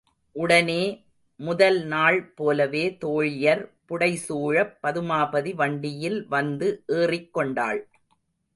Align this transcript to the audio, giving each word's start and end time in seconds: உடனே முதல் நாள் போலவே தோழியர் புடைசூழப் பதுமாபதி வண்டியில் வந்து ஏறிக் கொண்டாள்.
உடனே 0.35 0.83
முதல் 1.39 1.83
நாள் 1.83 2.17
போலவே 2.31 2.97
தோழியர் 3.01 3.61
புடைசூழப் 3.89 4.73
பதுமாபதி 4.83 5.53
வண்டியில் 5.53 6.19
வந்து 6.27 6.83
ஏறிக் 6.87 7.33
கொண்டாள். 7.33 7.81